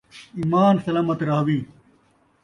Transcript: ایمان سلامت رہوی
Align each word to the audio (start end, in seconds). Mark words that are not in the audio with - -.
ایمان 0.37 0.75
سلامت 0.85 1.19
رہوی 1.29 1.59